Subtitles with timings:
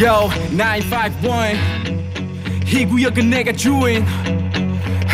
[0.00, 1.56] Yo 951
[2.66, 4.04] 이 구역은 내가 주인.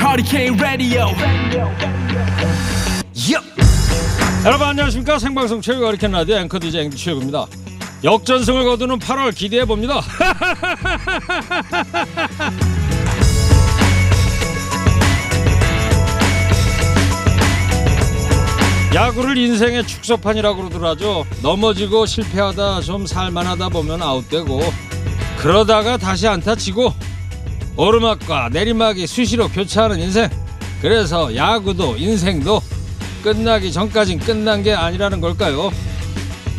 [0.03, 1.09] 허리케인 라디오
[4.45, 5.19] 여러분 안녕하십니까?
[5.19, 7.45] 생방송 최고 허리케인 라디오 앵커 DJ 앵디 최고입니다.
[8.03, 10.01] 역전승을 거두는 8월 기대해 봅니다
[18.95, 24.61] 야구를 인생의 축소판이라고 그러더라죠 넘어지고 실패하다 좀 살만하다 보면 아웃되고
[25.39, 26.93] 그러다가 다시 안타 치고
[27.77, 30.29] 오르막과 내리막이 수시로 교차하는 인생.
[30.83, 32.61] 그래서 야구도 인생도
[33.23, 35.71] 끝나기 전까진 끝난 게 아니라는 걸까요?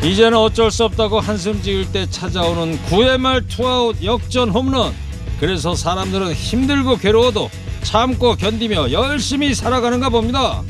[0.04, 4.94] 이제는 어쩔 수 없다고 한숨 지을 때 찾아오는 9회 말 투아웃 역전 홈런.
[5.40, 7.52] 그래서 사람들은 힘들고 괴로워도
[7.84, 10.64] 참고 견디며 열심히 살아가는가 봅니다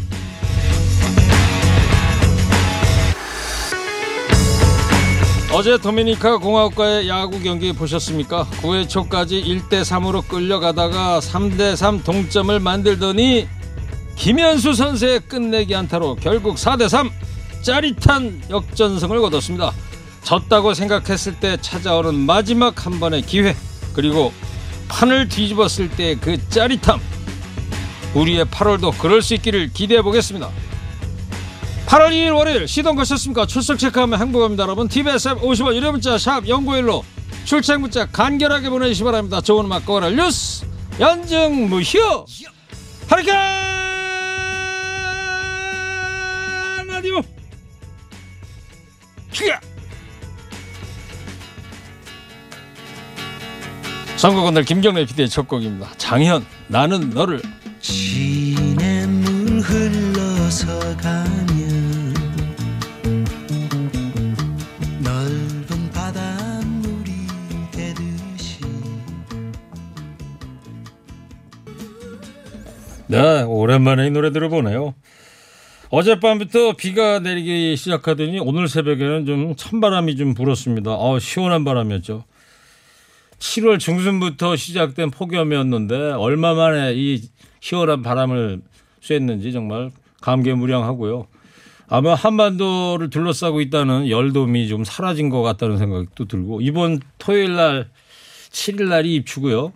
[5.62, 8.48] 어제 도미니카 공화국과의 야구 경기 보셨습니까?
[8.64, 13.48] 9회 초까지 1대 3으로 끌려가다가 3대 3 동점을 만들더니
[14.16, 17.12] 김현수 선수의 끝내기 안타로 결국 4대 3
[17.62, 19.72] 짜릿한 역전승을 거뒀습니다.
[20.24, 23.56] 졌다고 생각했을 때 찾아오는 마지막 한 번의 기회
[23.94, 24.34] 그리고
[24.88, 27.00] 판을 뒤집었을 때 그 짜릿함
[28.16, 30.50] 우리의 8월도 그럴 수 있기를 기대해 보겠습니다.
[31.92, 33.46] 8월 2일 월요일 시동 거셨습니까?
[33.46, 34.88] 출석 체크하면 행복합니다 여러분.
[34.88, 37.04] TBS 앱 50원 유료 문자 샵 0915
[37.44, 39.42] 출첵 문자 간결하게 보내주시기 바랍니다.
[39.42, 40.66] 좋은 음악 거라 뉴스
[41.02, 42.00] 연정 무휴.
[43.10, 43.36] 하리케인
[46.88, 47.22] 라디오.
[49.34, 49.60] 퀴야
[54.16, 55.90] 선곡은 김경래 PD의 첫 곡입니다.
[55.98, 57.42] 장현 나는 너를.
[57.82, 61.51] 시냇물 흘러서 가면
[73.12, 74.96] 네, 오랜만에 이 노래 들어보네요.
[75.90, 80.92] 어젯밤부터 비가 내리기 시작하더니 오늘 새벽에는 좀 찬바람이 좀 불었습니다.
[80.92, 82.24] 아, 시원한 바람이었죠.
[83.38, 87.22] 7월 중순부터 시작된 폭염이었는데 얼마 만에 이
[87.60, 88.62] 시원한 바람을
[89.02, 89.92] 쐈는지 정말
[90.22, 91.28] 감개무량하고요.
[91.90, 97.90] 아마 한반도를 둘러싸고 있다는 열돔이 좀 사라진 것 같다는 생각도 들고 이번 토요일 날
[98.52, 99.74] 7일 날이 입추고요.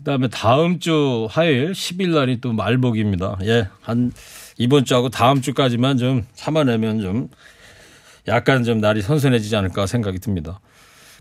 [0.00, 3.38] 그다음에 다음 주 화요일 10일 날이 또 말복입니다.
[3.44, 3.68] 예.
[3.82, 4.12] 한
[4.56, 7.28] 이번 주하고 다음 주까지만 좀 참아내면 좀
[8.28, 10.60] 약간 좀 날이 선선해지지 않을까 생각이 듭니다.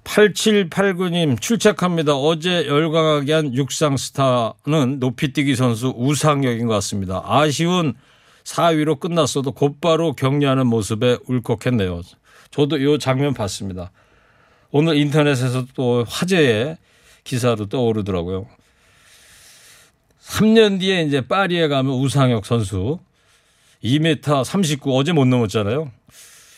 [0.03, 2.15] 8789님 출첵합니다.
[2.15, 7.21] 어제 열광하게 한 육상 스타는 높이뛰기 선수 우상혁인 것 같습니다.
[7.25, 7.95] 아쉬운
[8.45, 12.01] 4위로 끝났어도 곧바로 격려하는 모습에 울컥했네요.
[12.49, 13.91] 저도 이 장면 봤습니다.
[14.71, 16.77] 오늘 인터넷에서 또 화제의
[17.25, 18.47] 기사로 떠오르더라고요.
[20.29, 22.99] 3년 뒤에 이제 파리에 가면 우상혁 선수
[23.83, 25.91] 2m 39 어제 못 넘었잖아요.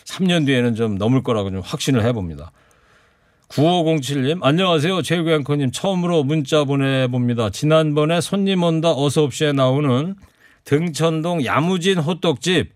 [0.06, 2.52] 3년 뒤에는 좀 넘을 거라고 좀 확신을 해봅니다.
[3.48, 5.02] 9507님 안녕하세요.
[5.02, 7.50] 최구 앵커님 처음으로 문자 보내봅니다.
[7.50, 10.16] 지난번에 손님 온다 어서 옵시에 나오는
[10.66, 12.74] 등천동 야무진 호떡집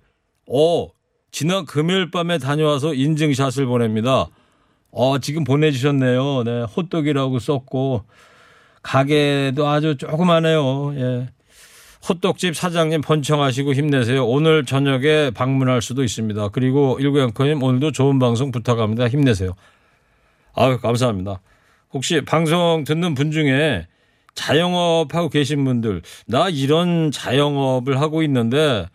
[0.48, 0.88] 어
[1.32, 4.28] 지난 금요일 밤에 다녀와서 인증샷을 보냅니다.
[4.92, 6.44] 어 지금 보내주셨네요.
[6.44, 8.06] 네 호떡이라고 썼고
[8.86, 10.94] 가게도 아주 조그마네요.
[10.96, 11.30] 예.
[12.08, 14.28] 호떡집 사장님 번청하시고 힘내세요.
[14.28, 16.50] 오늘 저녁에 방문할 수도 있습니다.
[16.50, 19.08] 그리고 일구 앵커님 오늘도 좋은 방송 부탁합니다.
[19.08, 19.54] 힘내세요.
[20.54, 21.42] 아유 감사합니다.
[21.94, 23.88] 혹시 방송 듣는 분 중에
[24.36, 28.86] 자영업 하고 계신 분들 나 이런 자영업을 하고 있는데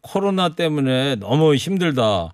[0.00, 2.32] 코로나 때문에 너무 힘들다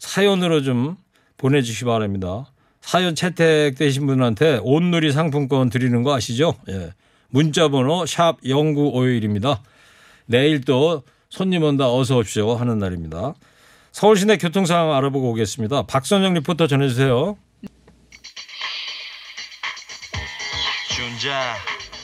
[0.00, 0.96] 사연으로 좀
[1.38, 2.44] 보내주시 기 바랍니다.
[2.88, 6.54] 사연 채택되신 분한테 온누리 상품권 드리는 거 아시죠?
[6.70, 6.94] 예.
[7.28, 9.58] 문자번호 샵 0951입니다.
[10.24, 13.34] 내일 또 손님 온다 어서 오십시오 하는 날입니다.
[13.92, 15.82] 서울 시내 교통 상황 알아보고 오겠습니다.
[15.82, 17.36] 박선영 리포터 전해주세요.
[20.96, 21.56] 준자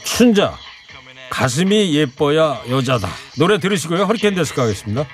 [0.04, 0.54] 춘자
[1.30, 3.08] 가슴이 예뻐야 여자다
[3.38, 5.04] 노래 들으시고요 허리케인 데스크 하겠습니다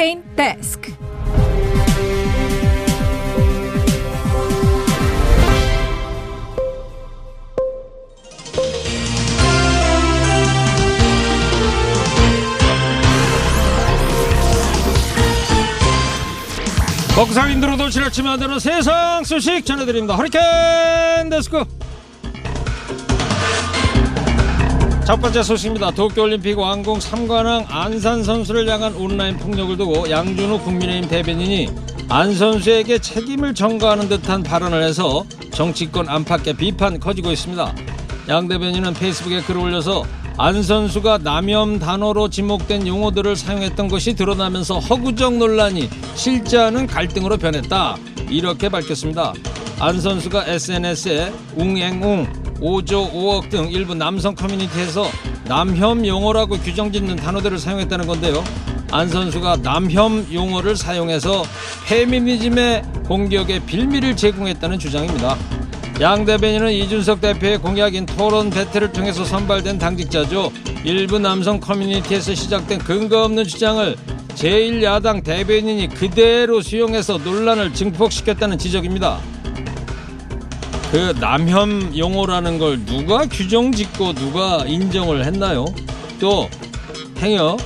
[0.00, 0.94] 스케인 데스크.
[17.14, 20.16] 먹상인들로도 지나치면 안 되는 세상 소식 전해드립니다.
[20.16, 21.62] 허리케인 데스크.
[25.10, 25.90] 첫 번째 소식입니다.
[25.90, 31.68] 도쿄올림픽 왕공 3관왕 안산 선수를 향한 온라인 폭력을 두고 양준호 국민의힘 대변인이
[32.08, 37.74] 안 선수에게 책임을 전가하는 듯한 발언을 해서 정치권 안팎의 비판 커지고 있습니다.
[38.28, 40.04] 양 대변인은 페이스북에 글을 올려서
[40.38, 47.96] 안 선수가 남염 단어로 지목된 용어들을 사용했던 것이 드러나면서 허구적 논란이 실제 하는 갈등으로 변했다.
[48.28, 49.34] 이렇게 밝혔습니다.
[49.80, 55.06] 안 선수가 SNS에 웅앵웅, 5조 5억 등 일부 남성 커뮤니티에서
[55.46, 58.44] 남혐 용어라고 규정짓는 단어들을 사용했다는 건데요.
[58.92, 61.44] 안 선수가 남혐 용어를 사용해서
[61.86, 65.36] 페미니즘의 공격에 빌미를 제공했다는 주장입니다.
[66.00, 70.50] 양 대변인은 이준석 대표의 공약인 토론 배틀을 통해서 선발된 당직자죠.
[70.84, 73.96] 일부 남성 커뮤니티에서 시작된 근거 없는 주장을
[74.34, 79.20] 제1야당 대변인이 그대로 수용해서 논란을 증폭시켰다는 지적입니다.
[80.90, 85.64] 그 남혐 용어라는 걸 누가 규정 짓고 누가 인정을 했나요?
[86.18, 86.50] 또
[87.18, 87.56] 행여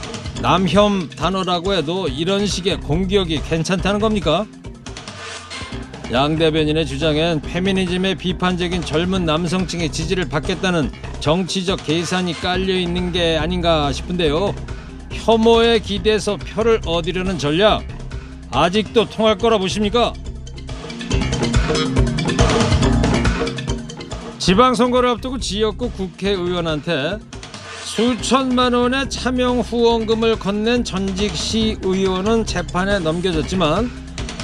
[0.42, 4.44] 남혐 단어라고 해도 이런 식의 공격이 괜찮다는 겁니까?
[6.12, 13.90] 양 대변인의 주장엔 페미니즘의 비판적인 젊은 남성층의 지지를 받겠다는 정치적 계산이 깔려 있는 게 아닌가
[13.90, 14.54] 싶은데요.
[15.10, 17.84] 혐오에 기대서 표를 얻으려는 전략
[18.50, 20.12] 아직도 통할 거라 보십니까?
[24.44, 27.18] 지방선거를 앞두고 지역구 국회의원한테
[27.82, 33.90] 수천만 원의 차명 후원금을 건넨 전직 시의원은 재판에 넘겨졌지만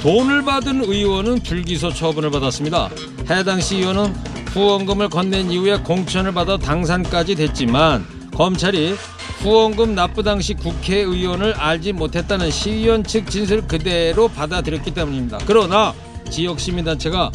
[0.01, 2.89] 돈을 받은 의원은 불기소 처분을 받았습니다.
[3.29, 4.15] 해당 시의원은
[4.47, 8.03] 후원금을 건넨 이후에 공천을 받아 당선까지 됐지만
[8.33, 8.95] 검찰이
[9.43, 15.37] 후원금 납부 당시 국회의원을 알지 못했다는 시의원 측 진술을 그대로 받아들였기 때문입니다.
[15.45, 15.93] 그러나
[16.31, 17.29] 지역 시민단체가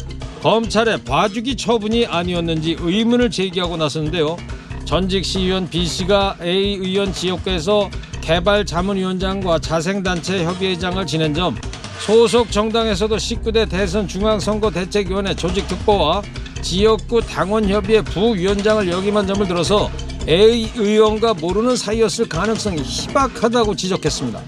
[0.47, 4.37] 검찰의 봐주기 처분이 아니었는지 의문을 제기하고 나섰는데요.
[4.85, 7.89] 전직 시의원 B씨가 A 의원 지역구에서
[8.21, 11.57] 개발 자문위원장과 자생단체 협의회장을 지낸 점
[11.99, 16.21] 소속 정당에서도 19대 대선 중앙선거 대책위원회 조직 특보와
[16.61, 19.91] 지역구 당원협의회 부위원장을 역임한 점을 들어서
[20.29, 24.41] A 의원과 모르는 사이였을 가능성이 희박하다고 지적했습니다.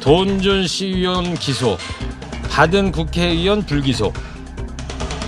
[0.00, 1.78] 돈준 시의원 기소,
[2.54, 4.12] 받은 국회의원 불기소.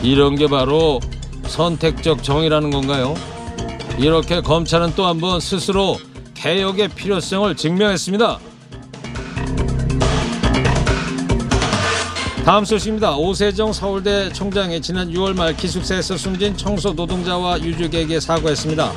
[0.00, 1.00] 이런 게 바로
[1.49, 3.17] 선택적 정의라는 건가요?
[3.99, 5.99] 이렇게 검찰은 또 한 번 스스로
[6.34, 8.38] 개혁의 필요성을 증명했습니다.
[12.44, 13.17] 다음 소식입니다.
[13.17, 18.93] 오세정 서울대 총장이 지난 6월 말 기숙사에서 숨진 청소 노동자와 유족에게 사과했습니다.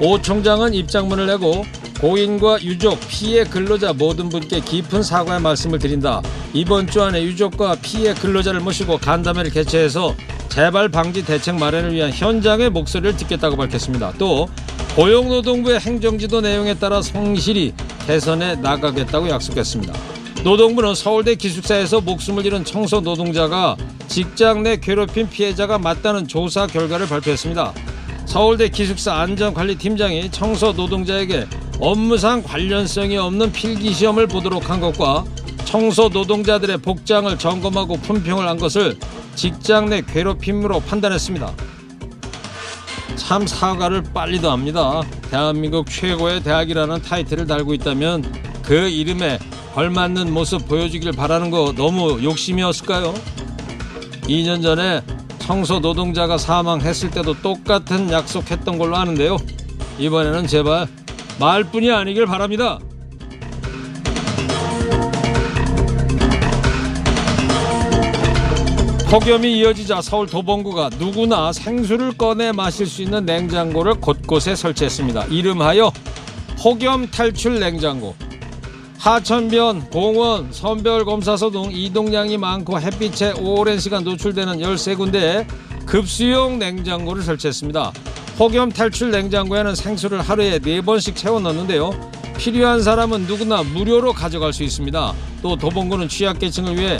[0.00, 1.66] 오 총장은 입장문을 내고
[2.00, 6.22] 고인과 유족, 피해 근로자 모든 분께 깊은 사과의 말씀을 드린다.
[6.52, 10.14] 이번 주 안에 유족과 피해 근로자를 모시고 간담회를 개최해서
[10.48, 14.12] 재발 방지 대책 마련을 위한 현장의 목소리를 듣겠다고 밝혔습니다.
[14.18, 14.48] 또
[14.96, 17.72] 고용노동부의 행정지도 내용에 따라 성실히
[18.06, 19.92] 개선해 나가겠다고 약속했습니다.
[20.44, 23.76] 노동부는 서울대 기숙사에서 목숨을 잃은 청소 노동자가
[24.08, 27.72] 직장 내 괴롭힘 피해자가 맞다는 조사 결과를 발표했습니다.
[28.26, 31.46] 서울대 기숙사 안전관리팀장이 청소 노동자에게
[31.80, 35.24] 업무상 관련성이 없는 필기 시험을 보도록 한 것과
[35.64, 38.96] 청소 노동자들의 복장을 점검하고 품평을 한 것을
[39.34, 41.52] 직장 내 괴롭힘으로 판단했습니다.
[43.16, 45.02] 참 사과를 빨리도 합니다.
[45.30, 48.24] 대한민국 최고의 대학이라는 타이틀을 달고 있다면
[48.62, 49.38] 그 이름에
[49.74, 53.14] 걸맞는 모습 보여주길 바라는 거 너무 욕심이었을까요?
[54.22, 55.02] 2년 전에
[55.44, 59.36] 청소 노동자가 사망했을 때도 똑같은 약속했던 걸로 아는데요.
[59.98, 60.86] 이번에는 제발
[61.38, 62.78] 말뿐이 아니길 바랍니다.
[69.10, 75.26] 폭염이 이어지자 서울 도봉구가 누구나 생수를 꺼내 마실 수 있는 냉장고를 곳곳에 설치했습니다.
[75.26, 75.92] 이름하여
[76.58, 78.16] 폭염 탈출 냉장고.
[79.04, 85.46] 하천변, 공원, 선별 검사소 등 이동량이 많고 햇빛에 오랜 시간 노출되는 13군데에
[85.84, 87.92] 급수용 냉장고를 설치했습니다.
[88.38, 91.90] 폭염 탈출 냉장고에는 생수를 하루에 4번씩 채워 넣는데요.
[92.38, 95.12] 필요한 사람은 누구나 무료로 가져갈 수 있습니다.
[95.42, 96.98] 또 도봉구는 취약계층을 위해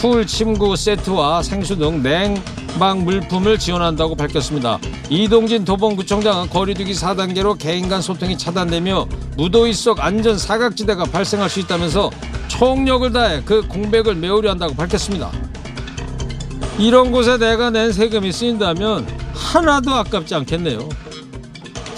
[0.00, 4.78] cool 침구 세트와 생수 등 냉방 물품을 지원한다고 밝혔습니다.
[5.10, 9.06] 이동진 도봉구청장은 거리두기 4단계로 개인 간 소통이 차단되며
[9.36, 12.10] 무더위 속 안전 사각지대가 발생할 수 있다면서
[12.48, 15.30] 총력을 다해 그 공백을 메우려 한다고 밝혔습니다.
[16.78, 20.88] 이런 곳에 내가 낸 세금이 쓰인다면 하나도 아깝지 않겠네요.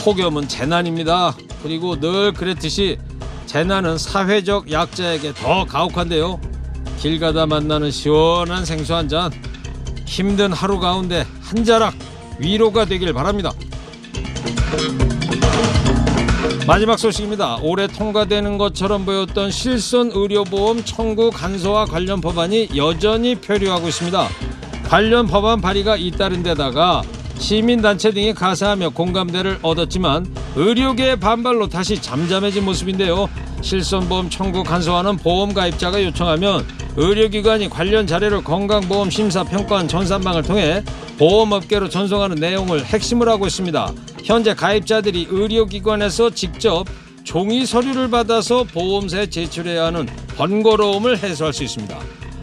[0.04, 1.34] 폭염은 재난입니다.
[1.62, 2.98] 그리고 늘 그랬듯이
[3.46, 6.53] 재난은 사회적 약자에게 더 가혹한데요.
[7.04, 9.30] 길 가다 만나는 시원한 생수 한 잔.
[10.06, 11.92] 힘든 하루 가운데 한 자락
[12.38, 13.52] 위로가 되길 바랍니다.
[16.66, 17.58] 마지막 소식입니다.
[17.60, 24.26] 올해 통과되는 것처럼 보였던 실손 의료보험 청구 간소화 관련 법안이 여전히 표류하고 있습니다.
[24.88, 27.02] 관련 법안 발의가 잇따른 데다가
[27.36, 33.28] 시민단체 등이 가세하며 공감대를 얻었지만 의료계의 반발로 다시 잠잠해진 모습인데요.
[33.64, 36.66] 실손보험 청구 간소화는 보험 가입자가 요청하면
[36.96, 40.84] 의료기관이 관련 자료를 건강보험 심사평가원 전산망을 통해
[41.18, 43.92] 보험업계로 전송하는 내용을 핵심으로 하고 있습니다.
[44.22, 46.84] 현재 가입자들이 의료기관에서 직접
[47.24, 50.06] 종이 서류를 받아서 보험사에 제출해야 하는
[50.36, 51.98] 번거로움을 해소할 수 있습니다.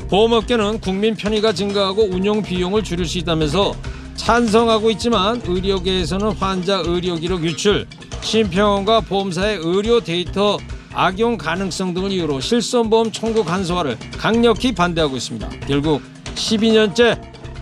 [0.10, 3.76] 보험업계는 국민 편의가 증가하고 운용 비용을 줄일 수 있다면서
[4.16, 7.88] 찬성하고 있지만 의료계에서는 환자 의료기록 유출,
[8.22, 10.58] 심평원과 보험사의 의료 데이터
[10.94, 15.50] 악용 가능성 등을 이유로 실손보험 청구 간소화를 강력히 반대하고 있습니다.
[15.68, 16.02] 결국
[16.36, 17.20] 12년째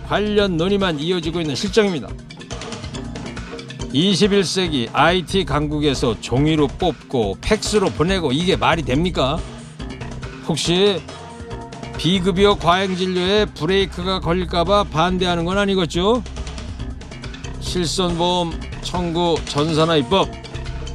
[0.08, 2.08] 관련 논의만 이어지고 있는 실정입니다.
[3.94, 9.38] 21세기 IT 강국에서 종이로 뽑고 팩스로 보내고 이게 말이 됩니까?
[10.46, 11.00] 혹시
[11.98, 16.22] 비급여 과잉 진료에 브레이크가 걸릴까봐 반대하는 건 아니겠죠?
[17.60, 20.28] 실손보험 청구 전산화 입법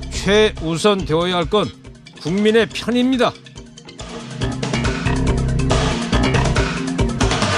[0.10, 1.70] 최우선 되어야 할 건
[2.25, 3.32] 국민의 편입니다.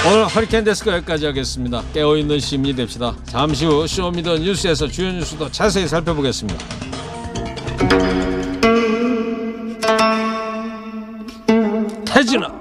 [0.06, 1.82] 오늘 허리케인 데스크 여기까지 하겠습니다.
[1.94, 3.16] 깨어있는 시민이 됩시다.
[3.24, 6.62] 잠시 후 Show Me the 뉴스에서 주요 뉴스도 자세히 살펴보겠습니다.
[12.04, 12.52] 태진아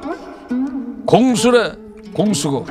[1.06, 1.74] 공수래
[2.14, 2.66] 공수고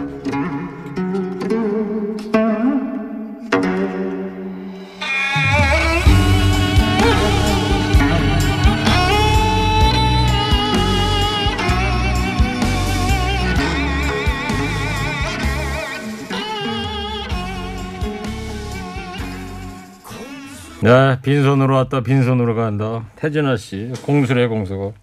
[20.87, 23.11] 네, 빈손으로 왔다 빈손으로 간다.
[23.17, 24.95] 태진아 씨, 공수래 공수고.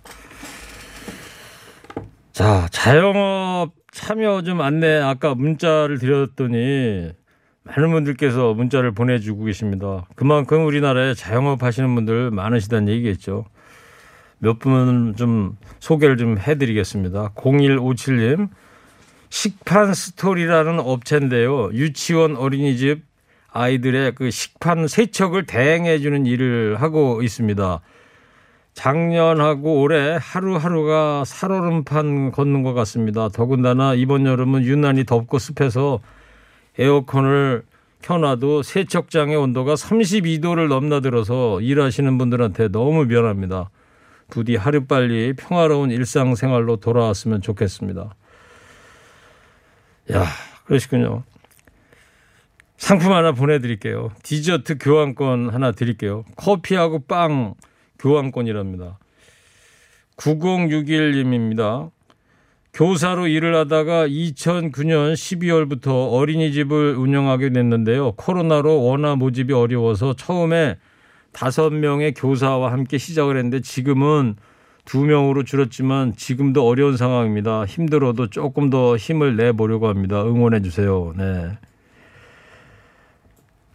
[2.31, 7.11] 자, 자영업 참여 좀 안내 아까 문자를 드렸더니
[7.63, 10.07] 많은 분들께서 문자를 보내주고 계십니다.
[10.15, 13.43] 그만큼 우리나라에 자영업 하시는 분들 많으시다는 얘기겠죠.
[14.39, 17.33] 몇 분 좀 소개를 좀 해드리겠습니다.
[17.35, 18.47] 0157님,
[19.29, 21.71] 식판 스토리라는 업체인데요.
[21.73, 23.03] 유치원 어린이집
[23.53, 27.81] 아이들의 그 식판 세척을 대행해 주는 일을 하고 있습니다.
[28.73, 33.29] 작년하고 올해 하루하루가 살얼음판 걷는 것 같습니다.
[33.29, 35.99] 더군다나 이번 여름은 유난히 덥고 습해서
[36.79, 37.63] 에어컨을
[38.01, 43.69] 켜놔도 세척장의 온도가 32도를 넘나들어서 일하시는 분들한테 너무 미안합니다.
[44.29, 48.15] 부디 하루빨리 평화로운 일상생활로 돌아왔으면 좋겠습니다.
[50.11, 50.25] 야,
[50.65, 51.23] 그러시군요.
[52.83, 54.11] 상품 하나 보내드릴게요.
[54.23, 56.25] 디저트 교환권 하나 드릴게요.
[56.35, 57.53] 커피하고 빵
[57.97, 58.99] 교환권이랍니다.
[60.17, 61.91] 9061님입니다.
[62.73, 68.15] 교사로 일을 하다가 2009년 12월부터 어린이집을 운영하게 됐는데요.
[68.17, 70.75] 코로나로 원화 모집이 어려워서 처음에
[71.31, 74.35] 다섯 명의 교사와 함께 시작을 했는데 지금은
[74.83, 77.63] 두 명으로 줄었지만 지금도 어려운 상황입니다.
[77.63, 80.21] 힘들어도 조금 더 힘을 내보려고 합니다.
[80.21, 81.13] 응원해 주세요.
[81.17, 81.57] 네.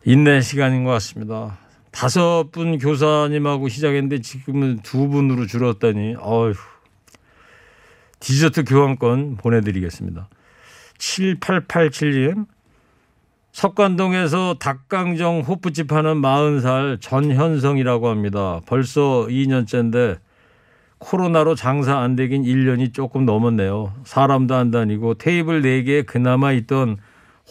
[0.09, 1.59] 인내 시간인 것 같습니다.
[1.91, 6.55] 다섯 분 교사님하고 시작했는데 지금은 두 분으로 줄었다니 어휴.
[8.19, 10.31] 디저트 교환권 보내드리겠습니다.
[10.97, 12.47] 7887님
[13.53, 18.63] 석관동에서 닭강정 호프집 하는 40살 전현성이라고 합니다.
[18.65, 20.21] 벌써 2년째인데
[20.97, 23.93] 코로나로 장사 안 되긴 1년이 조금 넘었네요.
[24.05, 26.97] 사람도 안 다니고 테이블 4개에 그나마 있던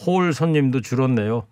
[0.04, 1.46] 홀 손님도 줄었네요.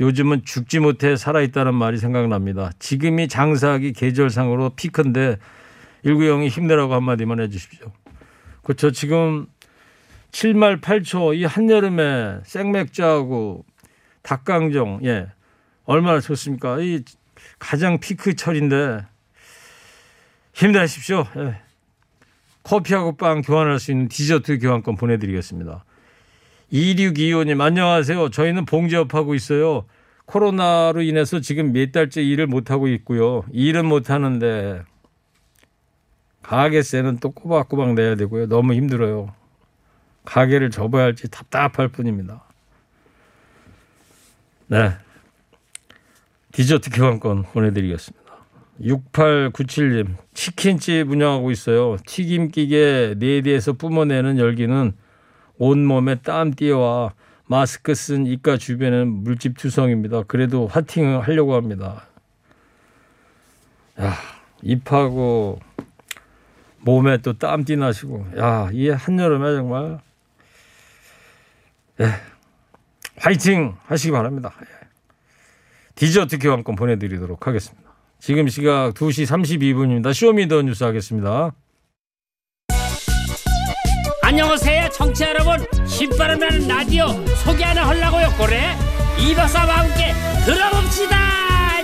[0.00, 2.70] 요즘은 죽지 못해 살아있다는 말이 생각납니다.
[2.78, 5.38] 지금이 장사하기 계절상으로 피크인데
[6.04, 7.92] 190이 힘내라고 한마디만 해주십시오.
[8.62, 8.90] 그렇죠.
[8.90, 9.46] 지금
[10.32, 13.64] 7말 8초 이 한여름에 생맥주하고
[14.22, 15.28] 닭강정 예
[15.84, 16.78] 얼마나 좋습니까?
[16.80, 17.04] 이
[17.58, 19.04] 가장 피크 철인데
[20.54, 21.26] 힘내십시오.
[21.36, 21.60] 예.
[22.62, 25.84] 커피하고 빵 교환할 수 있는 디저트 교환권 보내드리겠습니다.
[26.72, 28.30] 2625님 안녕하세요.
[28.30, 29.84] 저희는 봉제업하고 있어요.
[30.24, 33.44] 코로나로 인해서 지금 몇 달째 일을 못하고 있고요.
[33.52, 34.82] 일은 못하는데
[36.42, 38.48] 가게세는 또 꼬박꼬박 내야 되고요.
[38.48, 39.34] 너무 힘들어요.
[40.24, 42.44] 가게를 접어야 할지 답답할 뿐입니다.
[44.68, 44.92] 네.
[46.52, 48.22] 디저트 교환권 보내드리겠습니다.
[48.80, 51.98] 6897님 치킨집 운영하고 있어요.
[52.06, 54.94] 튀김기계 4대에서 뿜어내는 열기는
[55.58, 57.14] 온몸에 땀띠에
[57.46, 60.22] 마스크 쓴 입가 주변은 물집 투성입니다.
[60.24, 62.06] 그래도 화팅을 하려고 합니다.
[64.00, 64.14] 야,
[64.62, 65.60] 입하고
[66.80, 70.00] 몸에 또 땀띠 나시고 야, 이 한여름에 정말
[72.00, 72.06] 예.
[73.16, 74.52] 화이팅 하시기 바랍니다.
[74.62, 74.66] 예.
[75.94, 77.92] 디저트 교환권 보내드리도록 하겠습니다.
[78.18, 80.14] 지금 시각 2시 32분입니다.
[80.14, 81.52] Show Me the 뉴스 하겠습니다.
[84.32, 85.62] 안녕하세요 청취자 여러분.
[85.86, 87.08] 신바람 나는 라디오
[87.44, 88.74] 소개 하나 하려고요 그래
[89.18, 90.14] 이 박사와 함께
[90.46, 91.14] 들어봅시다.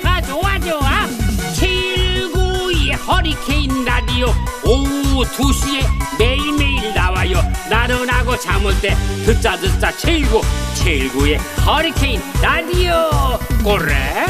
[0.02, 1.06] 아 좋아 좋아.
[1.52, 4.28] 792 허리케인 라디오
[4.64, 5.84] 오후 2시에
[6.18, 7.42] 매일매일 나와요.
[7.68, 9.92] 나른하고 잠올 때 듣자 듣자.
[9.98, 10.40] 79
[10.74, 14.24] 79의 허리케인 라디오 그래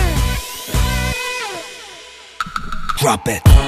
[2.99, 3.68] Drop it.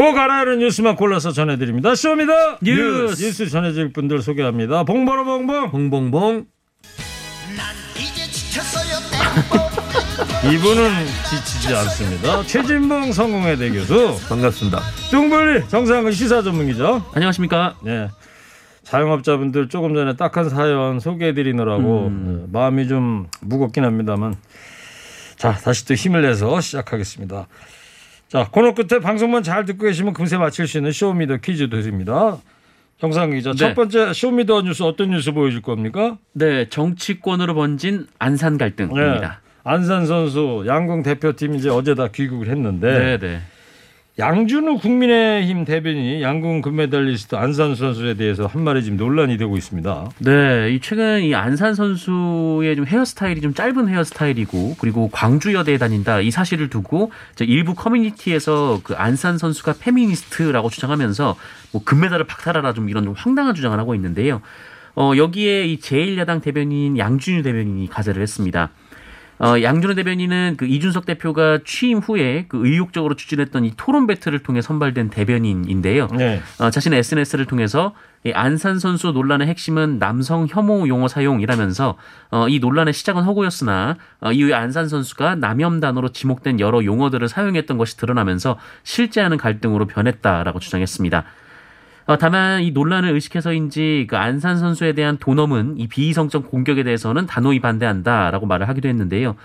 [0.00, 1.94] 꼭 알아야 하는 뉴스만 골라서 전해드립니다.
[1.94, 3.22] Show Me the 뉴스.
[3.22, 4.84] 뉴스 전해주실 분들 소개합니다.
[4.84, 5.70] 봉버러 봉봉.
[5.70, 6.46] 봉봉봉
[10.54, 10.90] 이분은
[11.28, 12.42] 지치지 않습니다.
[12.44, 14.18] 최진봉 성공회대 교수.
[14.26, 14.80] 반갑습니다.
[15.10, 17.04] 뚱블리 정상근 시사 전문기자.
[17.14, 17.76] 안녕하십니까?
[17.84, 18.08] 네.
[18.84, 22.46] 자영업자분들 조금 전에 딱한 사연 소개해드리느라고 음.
[22.46, 24.34] 네, 마음이 좀 무겁긴 합니다만
[25.36, 27.48] 자 다시 또 힘을 내서 시작하겠습니다.
[28.30, 31.68] 자 코너 끝에 방송만 잘 듣고 계시면 금세 맞힐 수 있는 Show Me the 퀴즈
[31.68, 32.38] 드립니다.
[33.00, 33.56] 정상근 기자 네.
[33.56, 36.16] 첫 번째 Show Me the 뉴스 어떤 뉴스 보여줄 겁니까?
[36.32, 39.20] 네, 정치권으로 번진 안산 갈등입니다.
[39.20, 39.26] 네.
[39.64, 43.40] 안산 선수 양궁 대표팀 이제 어제 다 귀국을 했는데 네, 네.
[44.20, 50.10] 양준우 국민의힘 대변인이 양궁 금메달리스트 안산 선수에 대해서 한 말이 지금 논란이 되고 있습니다.
[50.18, 56.20] 네, 이 최근 이 안산 선수의 좀 헤어스타일이 좀 짧은 헤어스타일이고 그리고 광주 여대에 다닌다
[56.20, 61.36] 이 사실을 두고 일부 커뮤니티에서 그 안산 선수가 페미니스트라고 주장하면서
[61.72, 64.42] 뭐 금메달을 박탈하라 좀 이런 좀 황당한 주장을 하고 있는데요.
[64.96, 68.70] 어, 여기에 이 제1야당 대변인 양준유 대변인이 가세를 했습니다.
[69.42, 74.60] 어, 양준호 대변인은 그 이준석 대표가 취임 후에 그 의욕적으로 추진했던 이 토론 배틀을 통해
[74.60, 76.08] 선발된 대변인인데요.
[76.08, 76.42] 네.
[76.58, 81.96] 어, 자신의 SNS를 통해서 이 안산 선수 논란의 핵심은 남성 혐오 용어 사용이라면서
[82.30, 87.78] 어, 이 논란의 시작은 허구였으나 어, 이후에 안산 선수가 남혐 단어로 지목된 여러 용어들을 사용했던
[87.78, 91.24] 것이 드러나면서 실제하는 갈등으로 변했다라고 주장했습니다.
[92.10, 97.60] 어, 다만 이 논란을 의식해서인지 그 안산 선수에 대한 도넘은 이 비이성적 공격에 대해서는 단호히
[97.60, 99.36] 반대한다라고 말을 하기도 했는데요.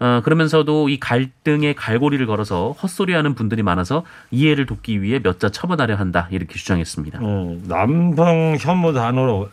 [0.00, 6.26] 어, 그러면서도 이 갈등의 갈고리를 걸어서 헛소리하는 분들이 많아서 이해를 돕기 위해 몇자 쳐봐달려 한다
[6.30, 7.18] 이렇게 주장했습니다.
[7.20, 9.50] 어, 남성 혐오 단어로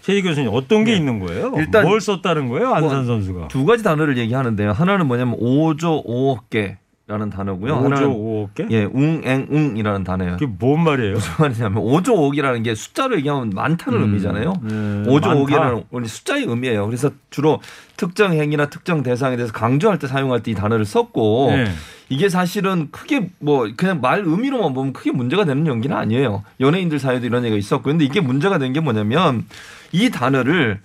[0.00, 0.96] 최희 교수님 어떤 게 네.
[0.96, 1.52] 있는 거예요?
[1.58, 2.72] 일단 뭘 썼다는 거예요?
[2.74, 3.48] 안산 뭐, 선수가.
[3.48, 4.72] 두 가지 단어를 얘기하는데요.
[4.72, 7.74] 하나는 뭐냐면 5조 5억 개 라는 단어고요.
[7.76, 8.66] 5조 하나는 5억 개?
[8.70, 10.32] 예, 웅앵웅이라는 단어예요.
[10.38, 11.12] 그게 뭔 말이에요?
[11.12, 14.54] 무슨 말이냐면 5조 5억이라는 게 숫자로 얘기하면 많다는 의미잖아요.
[14.62, 15.34] 음, 5조 많다.
[15.34, 16.86] 5억이라는 우리 숫자의 의미예요.
[16.86, 17.60] 그래서 주로
[17.98, 21.66] 특정 행위나 특정 대상에 대해서 강조할 때 사용할 때 이 단어를 썼고 네.
[22.08, 26.42] 이게 사실은 크게 뭐 그냥 말 의미로만 보면 크게 문제가 되는 연기는 아니에요.
[26.60, 29.44] 연예인들 사이에도 이런 얘기가 있었고 근데 이게 문제가 된 게 뭐냐면
[29.92, 30.80] 이 단어를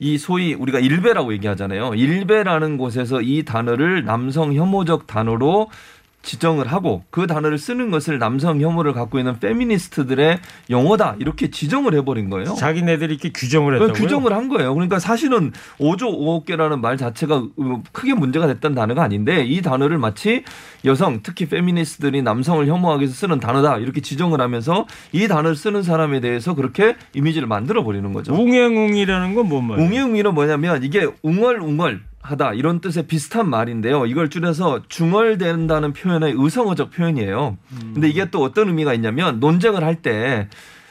[0.00, 1.94] 이 소위 우리가 일베라고 얘기하잖아요.
[1.94, 5.70] 일베라는 곳에서 이 단어를 남성 혐오적 단어로
[6.28, 10.38] 지정을 하고 그 단어를 쓰는 것을 남성 혐오를 갖고 있는 페미니스트들의
[10.68, 12.54] 용어다 이렇게 지정을 해버린 거예요.
[12.54, 14.02] 자기네들이 이렇게 규정을 그걸 했다고요?
[14.06, 14.74] 규정을 한 거예요.
[14.74, 17.44] 그러니까 사실은 5조 5억 개라는 말 자체가
[17.92, 20.44] 크게 문제가 됐던 단어가 아닌데 이 단어를 마치
[20.84, 26.20] 여성 특히 페미니스트들이 남성을 혐오하기 위해서 쓰는 단어다 이렇게 지정을 하면서 이 단어를 쓰는 사람에
[26.20, 28.34] 대해서 그렇게 이미지를 만들어 버리는 거죠.
[28.34, 29.88] 웅행웅이라는 건 뭔 말이에요?
[29.88, 34.06] 웅이웅이는 뭐냐면 이게 웅얼웅얼 하다 이런 뜻의 비슷한 말인데요.
[34.06, 37.56] 이걸 줄여서 중얼댄다는 표현의 의성어적 표현이에요.
[37.94, 40.48] 근데 이게 또 어떤 의미가 있냐면 논쟁을 할때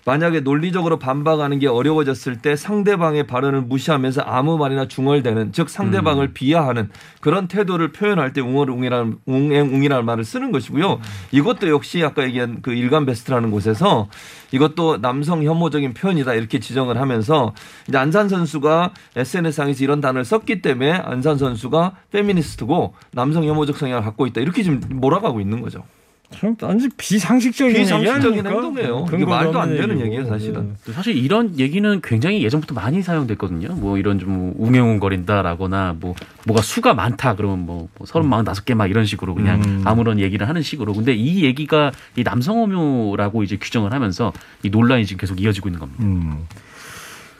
[0.08, 6.89] 만약에 논리적으로 반박하는 게 어려워졌을 때 상대방의 발언을 무시하면서 아무 말이나 중얼대는 즉 상대방을 비하하는
[7.20, 11.02] 그런 태도를 표현할 때 웅얼웅이라는 웅앵웅이라는 말을 쓰는 것이고요.
[11.34, 14.08] 이것도 역시 아까 얘기한 그 일간 베스트라는 곳에서
[14.54, 17.54] 이것도 남성 혐오적인 표현이다 이렇게 지정을 하면서
[17.89, 24.26] 이제 안산 선수가 SNS상에서 이런 단어를 썼기 때문에 안산 선수가 페미니스트고 남성 혐오적 성향을 갖고
[24.26, 25.84] 있다 이렇게 지금 몰아가고 있는 거죠.
[26.29, 28.45] 참 완전 비상식적인 비상식적인?
[28.45, 29.05] 행동이에요.
[29.13, 29.99] 이게 말도 안 되는.
[30.01, 30.75] 얘기예요, 사실은.
[30.93, 33.69] 사실 이런 얘기는 굉장히 예전부터 많이 사용됐거든요.
[33.75, 38.73] 뭐 이런 좀 웅행웅거린다라거나 뭐 뭐가 수가 많다 그러면 뭐, 뭐 서른 마흔 다섯 개
[38.73, 39.81] 막 이런 식으로 그냥 음.
[39.85, 40.93] 아무런 얘기를 하는 식으로.
[40.93, 46.03] 근데 이 얘기가 이 남성호묘라고 이제 규정을 하면서 이 논란이 지금 계속 이어지고 있는 겁니다.
[46.03, 46.45] 음.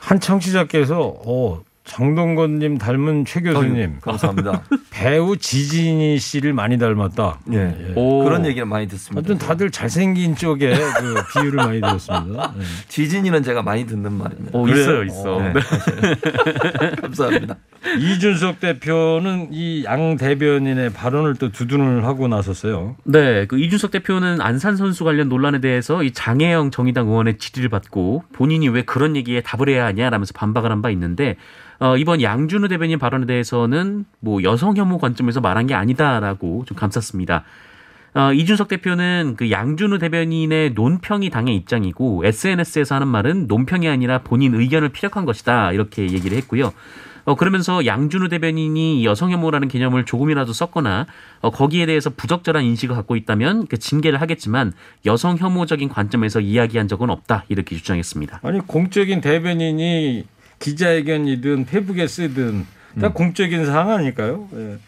[0.00, 4.62] 한 청취자께서 어, 장동건님 닮은 최 교수님 어휴, 감사합니다.
[4.90, 7.40] 배우 지진이 씨를 많이 닮았다.
[7.52, 7.92] 예.
[7.96, 8.22] 오.
[8.24, 9.26] 그런 얘기는 많이 듣습니다.
[9.26, 12.52] 하여튼 다들 잘생긴 쪽에 그 비유를 많이 들었습니다.
[12.56, 12.64] 네.
[12.88, 14.50] 지진이는 제가 많이 듣는 말입니다.
[14.56, 14.80] 어, 그래요?
[14.80, 15.36] 있어요, 있어.
[15.36, 15.42] 어.
[15.42, 15.52] 네.
[17.02, 17.56] 감사합니다.
[17.98, 22.96] 이준석 대표는 이 양 대변인의 발언을 또 두둔을 하고 나섰어요.
[23.04, 28.24] 네, 그 이준석 대표는 안산 선수 관련 논란에 대해서 이 장혜영 정의당 의원의 질의를 받고
[28.32, 31.34] 본인이 왜 그런 얘기에 답을 해야 하냐라면서 반박을 한 바 있는데
[31.80, 37.44] 어, 이번 양준우 대변인 발언에 대해서는 뭐 여성 혐오 관점에서 말한 게 아니다라고 좀 감쌌습니다.
[38.14, 44.54] 어, 이준석 대표는 그 양준우 대변인의 논평이 당의 입장이고 SNS에서 하는 말은 논평이 아니라 본인
[44.54, 46.72] 의견을 피력한 것이다 이렇게 얘기를 했고요.
[47.26, 51.06] 어, 그러면서 양준우 대변인이 여성 혐오라는 개념을 조금이라도 썼거나
[51.42, 54.72] 어, 거기에 대해서 부적절한 인식을 갖고 있다면 그 징계를 하겠지만
[55.06, 58.40] 여성 혐오적인 관점에서 이야기한 적은 없다 이렇게 주장했습니다.
[58.42, 60.24] 아니 공적인 대변인이
[60.58, 62.66] 기자회견이든 페북에 쓰든
[63.00, 64.48] 다 공적인 사항 아닐까요?
[64.54, 64.78] 예.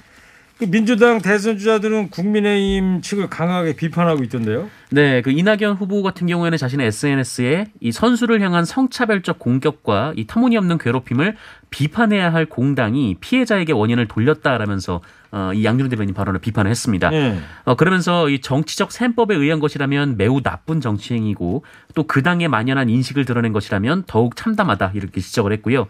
[0.61, 4.69] 그 민주당 대선 주자들은 국민의힘 측을 강하게 비판하고 있던데요.
[4.91, 10.77] 네, 그 이낙연 후보 같은 경우에는 자신의 SNS에 이 선수를 향한 성차별적 공격과 이 터무니없는
[10.77, 11.35] 괴롭힘을
[11.71, 15.01] 비판해야 할 공당이 피해자에게 원인을 돌렸다라면서
[15.33, 17.11] 어, 이 양준호 대변인 발언을 비판을 했습니다.
[17.15, 17.39] 예.
[17.65, 22.91] 어, 그러면서 이 정치적 셈법에 의한 것이라면 매우 나쁜 정치 행위고 또 그 당에 만연한
[22.91, 25.87] 인식을 드러낸 것이라면 더욱 참담하다 이렇게 지적을 했고요.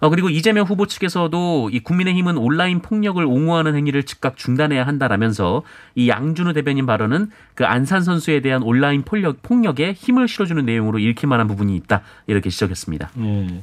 [0.00, 5.62] 어, 그리고 이재명 후보 측에서도 이 국민의힘은 온라인 폭력을 옹호하는 행위를 즉각 중단해야 한다라면서
[5.94, 11.28] 이 양준우 대변인 발언은 그 안산 선수에 대한 온라인 폭력, 폭력에 힘을 실어주는 내용으로 읽힐
[11.28, 13.10] 만한 부분이 있다 이렇게 지적했습니다.
[13.20, 13.62] 예.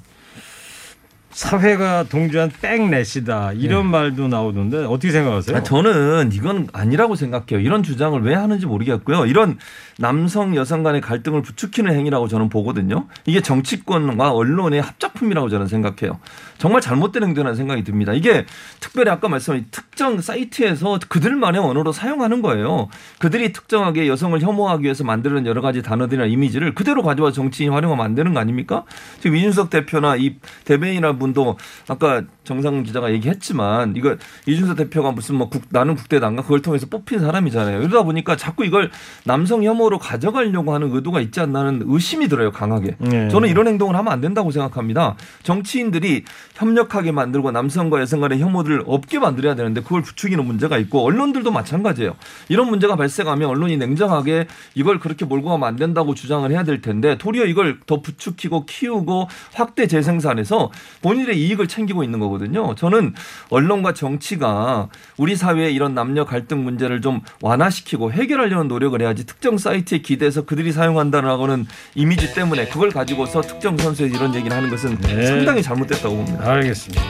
[1.34, 5.58] 사회가 동조한 백넷이다 이런 말도 나오던데 어떻게 생각하세요?
[5.58, 7.60] 아, 저는 이건 아니라고 생각해요.
[7.60, 9.26] 이런 주장을 왜 하는지 모르겠고요.
[9.26, 9.58] 이런
[9.98, 13.08] 남성 여성 간의 갈등을 부추기는 행위라고 저는 보거든요.
[13.26, 16.20] 이게 정치권과 언론의 합작품이라고 저는 생각해요.
[16.58, 18.14] 정말 잘못된 행동이라는 생각이 듭니다.
[18.14, 18.46] 이게
[18.80, 22.88] 특별히 아까 말씀하신 특정 사이트에서 그들만의 언어로 사용하는 거예요.
[23.20, 28.16] 그들이 특정하게 여성을 혐오하기 위해서 만드는 여러 가지 단어들이나 이미지를 그대로 가져와 정치인이 활용하면 안
[28.16, 28.86] 되는 거 아닙니까?
[29.20, 31.58] 지금 이준석 대표나 이 대변인이나 분도
[31.88, 37.20] 아까 정상 기자가 얘기했지만 이거 이준석 대표가 무슨 뭐 국, 나는 국대당가 그걸 통해서 뽑힌
[37.20, 37.82] 사람이잖아요.
[37.82, 38.92] 이러다 보니까 자꾸 이걸
[39.24, 42.96] 남성 혐오로 가져가려고 하는 의도가 있지 않나는 의심이 들어요 강하게.
[43.00, 43.30] 네.
[43.30, 45.16] 저는 이런 행동을 하면 안 된다고 생각합니다.
[45.44, 51.52] 정치인들이 협력하게 만들고 남성과 여성 간의 혐오들을 없게 만들어야 되는데 그걸 부추기는 문제가 있고 언론들도
[51.52, 52.16] 마찬가지예요.
[52.50, 57.18] 이런 문제가 발생하면 언론이 냉정하게 이걸 그렇게 몰고 가면 안 된다고 주장을 해야 될 텐데
[57.18, 62.76] 도리어 이걸 더 부추기고 키우고 확대 재생산해서 본 인의 이익을 챙기고 있는 거거든요.
[62.76, 63.14] 저는
[63.50, 70.00] 언론과 정치가 우리 사회의 이런 남녀 갈등 문제를 좀 완화시키고 해결하려는 노력을 해야지 특정 사이트에
[70.00, 75.26] 기대서 그들이 사용한다라고는 이미지 때문에 그걸 가지고서 특정 선수에 이런 얘기를 하는 것은 네.
[75.26, 76.52] 상당히 잘못됐다고 봅니다.
[76.52, 77.04] 알겠습니다.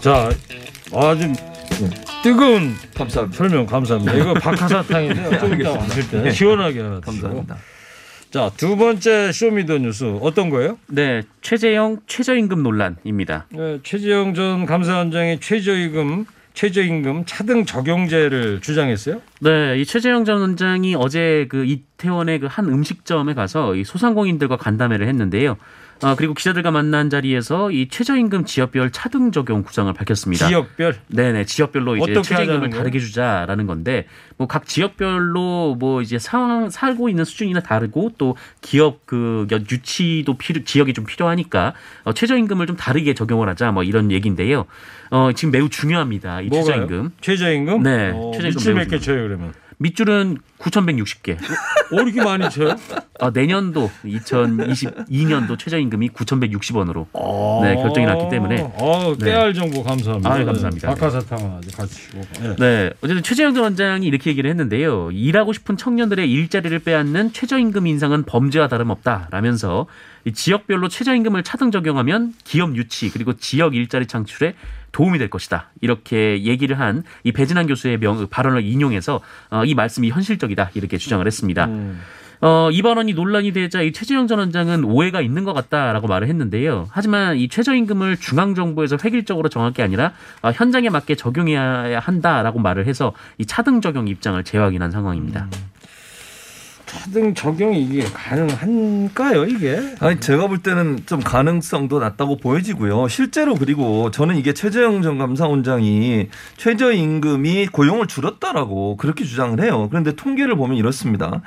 [0.00, 0.30] 자,
[0.94, 1.32] 아주
[2.22, 3.36] 뜨거운 감사합니다.
[3.36, 4.14] 설명 감사합니다.
[4.14, 5.38] 이거 박하사탕인데요.
[5.40, 7.22] 좀 이따 왔을 때 시원하게 하나 드시고.
[7.22, 7.56] 감사합니다.
[8.32, 10.78] 자, 두 번째 Show Me the 뉴스 어떤 거예요?
[10.88, 13.44] 네, 최재형 최저임금 논란입니다.
[13.50, 19.20] 네, 최재형 전 감사원장이 최저임금 최저임금 차등 적용제를 주장했어요.
[19.40, 25.08] 네, 이 최재형 전 원장이 어제 그 이태원의 그 한 음식점에 가서 이 소상공인들과 간담회를
[25.08, 25.58] 했는데요.
[26.02, 30.48] 아, 그리고 기자들과 만난 자리에서 이 최저임금 지역별 차등 적용 구상을 밝혔습니다.
[30.48, 32.70] 지역별 네네 지역별로 이제 최저임금을?
[32.70, 39.06] 다르게 주자라는 건데 뭐 각 지역별로 뭐 이제 상황 살고 있는 수준이나 다르고 또 기업
[39.06, 44.10] 그 여- 유치도 필요 지역이 좀 필요하니까 어, 최저임금을 좀 다르게 적용을 하자 뭐 이런
[44.10, 44.66] 얘기인데요.
[45.10, 46.64] 어 지금 매우 중요합니다 이 뭐가요?
[46.64, 47.82] 최저임금 최저임금?
[47.82, 49.52] 네, 어, 최저임금 매우 몇개 쳐요 그러면?
[49.82, 51.36] 밑줄은 9,160개.
[51.36, 52.76] 어, 이렇게 많이 쳐요?
[53.20, 57.06] 어, 내년도 2022년도 최저임금이 9,160원으로
[57.62, 58.72] 네, 결정이 났기 때문에.
[58.78, 59.26] 어, 네.
[59.26, 60.32] 깨알 정보 감사합니다.
[60.32, 60.88] 아유, 감사합니다.
[60.88, 62.22] 네, 박하사탕 아주 같이 주고.
[62.40, 62.56] 네.
[62.58, 65.10] 네, 어쨌든 최재형 전 원장이 이렇게 얘기를 했는데요.
[65.10, 69.86] 일하고 싶은 청년들의 일자리를 빼앗는 최저임금 인상은 범죄와 다름없다라면서 이
[70.30, 74.54] 지역별로 최저임금을 차등 적용하면 기업 유치 그리고 지역 일자리 창출에
[74.92, 75.70] 도움이 될 것이다.
[75.80, 80.70] 이렇게 얘기를 한 이 배진환 교수의 명, 발언을 인용해서 어, 이 말씀이 현실적이다.
[80.74, 81.64] 이렇게 주장을 했습니다.
[81.66, 82.00] 음.
[82.40, 86.88] 어, 이 발언이 논란이 되자 이 최재형 전 원장은 오해가 있는 것 같다라고 말을 했는데요.
[86.90, 93.12] 하지만 이 최저임금을 중앙정부에서 획일적으로 정할 게 아니라 어, 현장에 맞게 적용해야 한다라고 말을 해서
[93.38, 95.48] 이 차등 적용 입장을 재확인한 상황입니다.
[96.92, 99.80] 차등 적용이 이게 가능한가요 이게?
[100.00, 103.08] 아니 제가 볼 때는 좀 가능성도 낮다고 보여지고요.
[103.08, 106.28] 실제로 그리고 저는 이게 최재형 전 감사원장이
[106.58, 109.88] 최저임금이 고용을 줄였다라고 그렇게 주장을 해요.
[109.90, 111.40] 그런데 통계를 보면 이렇습니다.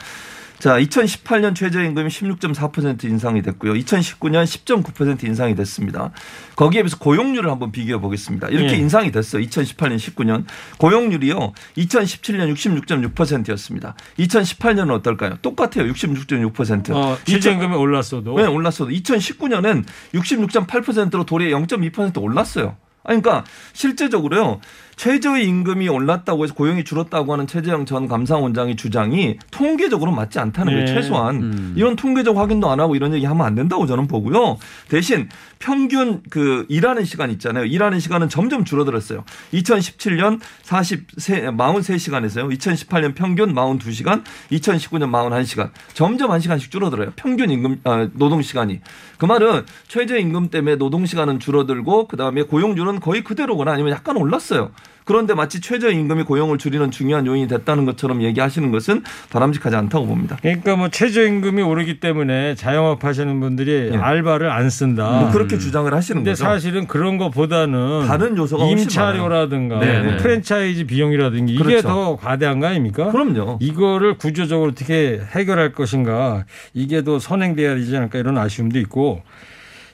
[0.59, 3.73] 자, 2018년 최저임금이 16.4% 인상이 됐고요.
[3.73, 6.11] 2019년 10.9% 인상이 됐습니다.
[6.55, 8.47] 거기에 비해서 고용률을 한번 비교해 보겠습니다.
[8.49, 8.77] 이렇게 예.
[8.77, 9.41] 인상이 됐어요.
[9.43, 10.45] 2018년, 19년.
[10.77, 11.53] 고용률이요.
[11.77, 13.95] 2017년 66.6%였습니다.
[14.19, 15.37] 2018년은 어떨까요?
[15.41, 15.91] 똑같아요.
[15.91, 16.91] 66.6%.
[16.95, 22.77] 어, 최저임금이 올랐어도 네, 올랐어도 2019년엔 66.8%로 도리어 0.2% 올랐어요.
[23.05, 24.59] 아니, 그러니까 실제적으로요.
[24.95, 30.85] 최저임금이 올랐다고 해서 고용이 줄었다고 하는 최재형 전 감사원장의 주장이 통계적으로 맞지 않다는 네.
[30.85, 30.95] 거예요.
[30.95, 31.73] 최소한 음.
[31.75, 34.57] 이런 통계적 확인도 안 하고 이런 얘기 하면 안 된다고 저는 보고요.
[34.87, 37.65] 대신 평균 그 일하는 시간 있잖아요.
[37.65, 39.23] 일하는 시간은 점점 줄어들었어요.
[39.53, 42.57] 2017년 43 43시간에서요.
[42.57, 45.71] 2018년 평균 42시간, 2019년 41시간.
[45.93, 47.11] 점점 한 시간씩 줄어들어요.
[47.15, 48.79] 평균 임금 아, 노동 시간이.
[49.17, 54.71] 그 말은 최저 임금 때문에 노동 시간은 줄어들고 그다음에 고용률은 거의 그대로거나 아니면 약간 올랐어요.
[55.05, 60.37] 그런데 마치 최저임금이 고용을 줄이는 중요한 요인이 됐다는 것처럼 얘기하시는 것은 바람직하지 않다고 봅니다.
[60.41, 63.97] 그러니까 뭐 최저임금이 오르기 때문에 자영업 하시는 분들이 예.
[63.97, 65.19] 알바를 안 쓴다.
[65.19, 66.43] 뭐 그렇게 주장을 하시는 근데 거죠.
[66.43, 69.75] 사실은 그런 것보다는 다른 요소가 임차료라든가.
[69.75, 70.17] 뭐.
[70.17, 71.87] 프랜차이즈 비용이라든가 이게 그렇죠.
[71.87, 73.11] 더 과대한 거 아닙니까?
[73.11, 73.59] 그럼요.
[73.61, 79.21] 이거를 구조적으로 어떻게 해결할 것인가 이게 더 선행돼야 되지 않을까 이런 아쉬움도 있고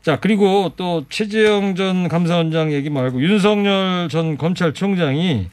[0.04, 5.48] 자 그리고 또 최재형 전 감사원장 얘기 말고 윤석열 전 검찰총장이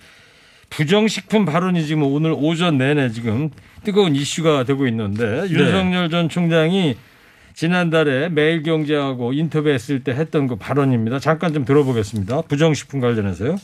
[0.70, 3.50] 부정식품 발언이 지금 오늘 오전 내내 지금
[3.84, 6.96] 뜨거운 이슈가 되고 있는데 윤석열 전 총장이
[7.54, 11.18] 지난달에 매일경제하고 인터뷰했을 때 했던 그 발언입니다.
[11.18, 12.42] 잠깐 좀 들어보겠습니다.
[12.42, 13.56] 부정식품 관련해서요.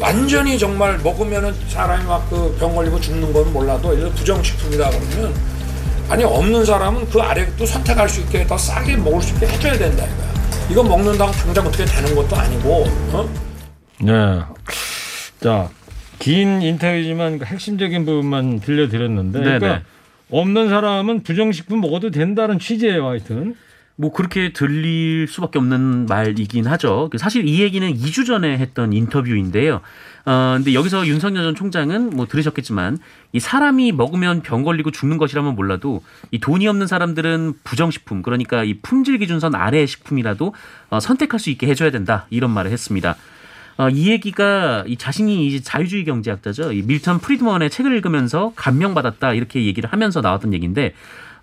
[0.00, 5.34] 완전히 정말 먹으면은 사람이 막 그 병 걸리고 죽는 건 몰라도 예를 부정식품이다 그러면
[6.08, 9.72] 아니 없는 사람은 그 아래 또 선택할 수 있게 더 싸게 먹을 수 있게 해줘야
[9.76, 10.34] 된다 이거야.
[10.70, 13.28] 이거 먹는다고 당장 어떻게 되는 것도 아니고 어?
[14.00, 14.12] 네.
[15.40, 15.68] 자,
[16.18, 19.58] 긴 인터뷰지만 그 핵심적인 부분만 들려드렸는데, 네네.
[19.58, 19.82] 그러니까
[20.30, 23.54] 없는 사람은 부정식품 먹어도 된다는 취지예요, 하여튼.
[23.96, 27.08] 뭐 그렇게 들릴 수밖에 없는 말이긴 하죠.
[27.12, 29.80] 그 사실 이 얘기는 2주 전에 했던 인터뷰인데요.
[30.26, 32.98] 어, 근데 여기서 윤석열 전 총장은 뭐 들으셨겠지만
[33.32, 36.02] 이 사람이 먹으면 병 걸리고 죽는 것이라면 몰라도
[36.32, 40.54] 이 돈이 없는 사람들은 부정식품 그러니까 이 품질 기준선 아래의 식품이라도
[40.90, 43.16] 어, 선택할 수 있게 해줘야 된다 이런 말을 했습니다.
[43.76, 46.72] 어, 이 얘기가 이 자신이 이제 자유주의 경제학자죠.
[46.72, 50.94] 이 밀턴 프리드먼의 책을 읽으면서 감명받았다 이렇게 얘기를 하면서 나왔던 얘기인데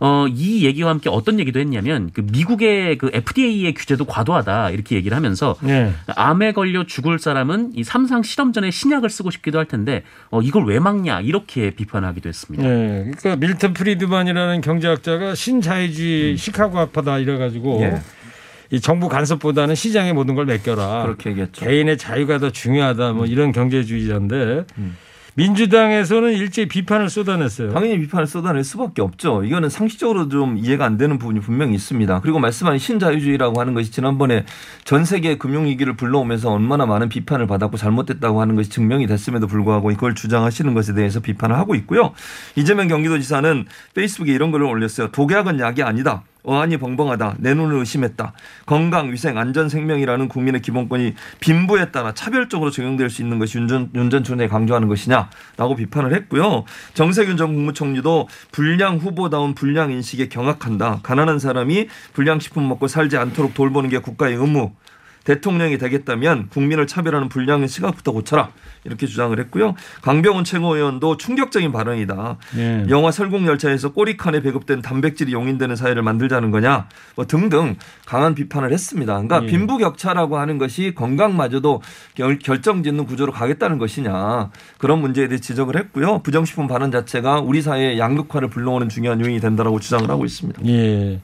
[0.03, 5.15] 어, 이 얘기와 함께 어떤 얘기도 했냐면 그 미국의 그 FDA의 규제도 과도하다 이렇게 얘기를
[5.15, 5.93] 하면서 네.
[6.07, 10.65] 암에 걸려 죽을 사람은 이 임상 실험 전에 신약을 쓰고 싶기도 할 텐데 어, 이걸
[10.65, 12.67] 왜 막냐 이렇게 비판하기도 했습니다.
[12.67, 13.11] 네.
[13.15, 18.01] 그러니까 밀턴 프리드만이라는 경제학자가 신자유주의 시카고 학파다 이래가지고 예.
[18.71, 21.03] 이 정부 간섭보다는 시장의 모든 걸 맡겨라.
[21.03, 21.63] 그렇게 얘기했죠.
[21.63, 23.13] 개인의 자유가 더 중요하다.
[23.13, 24.97] 뭐 이런 경제주의자인데 음.
[25.35, 27.71] 민주당에서는 일제히 비판을 쏟아냈어요.
[27.71, 29.43] 당연히 비판을 쏟아낼 수밖에 없죠.
[29.45, 32.19] 이거는 상식적으로 좀 이해가 안 되는 부분이 분명히 있습니다.
[32.19, 34.45] 그리고 말씀하신 신자유주의라고 하는 것이 지난번에
[34.83, 40.15] 전 세계 금융위기를 불러오면서 얼마나 많은 비판을 받았고 잘못됐다고 하는 것이 증명이 됐음에도 불구하고 이걸
[40.15, 42.11] 주장하시는 것에 대해서 비판을 하고 있고요.
[42.55, 45.11] 이재명 경기도지사는 페이스북에 이런 글을 올렸어요.
[45.11, 46.23] 독약은 약이 아니다.
[46.43, 47.35] 어안이 벙벙하다.
[47.39, 48.33] 내 눈을 의심했다.
[48.65, 54.23] 건강, 위생, 안전, 생명이라는 국민의 기본권이 빈부에 따라 차별적으로 적용될 수 있는 것이 윤전, 윤전
[54.23, 56.65] 총장이 강조하는 것이냐라고 비판을 했고요.
[56.93, 60.99] 정세균 전 국무총리도 불량 후보다운 불량 인식에 경악한다.
[61.03, 64.71] 가난한 사람이 불량식품 먹고 살지 않도록 돌보는 게 국가의 의무.
[65.23, 68.51] 대통령이 되겠다면 국민을 차별하는 불량의 시각부터 고쳐라.
[68.83, 69.75] 이렇게 주장을 했고요.
[70.01, 72.37] 강병훈 최고위원도 충격적인 발언이다.
[72.55, 72.85] 네.
[72.89, 79.13] 영화 설국열차에서 꼬리칸에 배급된 단백질이 용인되는 사회를 만들자는 거냐 뭐 등등 강한 비판을 했습니다.
[79.13, 79.47] 그러니까 예.
[79.47, 81.81] 빈부격차라고 하는 것이 건강마저도
[82.15, 86.21] 결, 결정짓는 구조로 가겠다는 것이냐 그런 문제에 대해 지적을 했고요.
[86.23, 90.61] 부정식품 발언 자체가 우리 사회의 양극화를 불러오는 중요한 요인이 된다라고 주장을 하고 있습니다.
[90.65, 91.19] 예.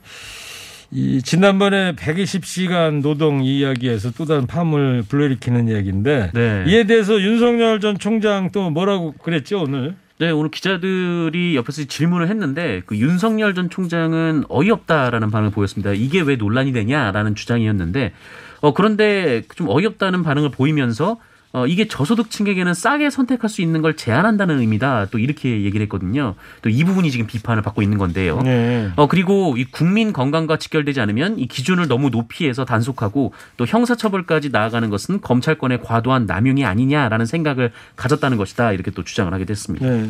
[0.92, 6.64] 이 지난번에 120시간 노동 이야기에서 또 다른 파문을 불러일으키는 이야기인데 네.
[6.68, 9.96] 이에 대해서 윤석열 전 총장 또 뭐라고 그랬죠 오늘?
[10.20, 15.92] 네, 오늘 기자들이 옆에서 질문을 했는데 그 윤석열 전 총장은 어이없다라는 반응을 보였습니다.
[15.94, 18.14] 이게 왜 논란이 되냐라는 주장이었는데
[18.62, 21.20] 어 그런데 좀 어이없다는 반응을 보이면서
[21.54, 25.08] 어 이게 저소득층에게는 싸게 선택할 수 있는 걸 제한한다는 의미다.
[25.12, 26.36] 또 이렇게 얘기를 했거든요.
[26.62, 28.42] 또 이 부분이 지금 비판을 받고 있는 건데요.
[28.42, 28.92] 네.
[28.96, 34.50] 어 그리고 이 국민 건강과 직결되지 않으면 이 기준을 너무 높이 해서 단속하고 또 형사처벌까지
[34.50, 39.86] 나아가는 것은 검찰권의 과도한 남용이 아니냐라는 생각을 가졌다는 것이다 이렇게 또 주장을 하게 됐습니다.
[39.90, 40.10] 네.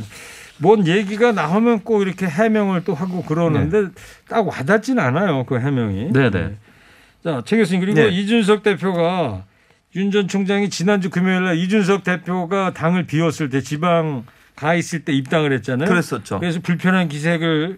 [0.59, 3.89] 뭔 얘기가 나오면 꼭 이렇게 해명을 또 하고 그러는데
[4.27, 5.45] 딱 와닿진 않아요.
[5.45, 6.13] 그 해명이.
[6.13, 6.55] 네네.
[7.23, 8.09] 자, 최 교수님 그리고 네.
[8.09, 9.43] 이준석 대표가
[9.95, 15.13] 윤 전 총장이 지난주 금요일 날 이준석 대표가 당을 비웠을 때 지방 가 있을 때
[15.13, 15.87] 입당을 했잖아요.
[15.87, 16.39] 그랬었죠.
[16.39, 17.77] 그래서 불편한 기색을